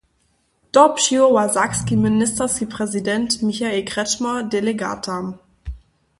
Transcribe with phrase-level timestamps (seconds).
[0.71, 5.37] To přiwoła sakski ministerski prezident Michael Kretschmer delegatam.